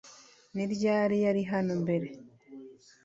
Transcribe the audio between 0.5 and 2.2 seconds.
Ni ryari yari hano mbere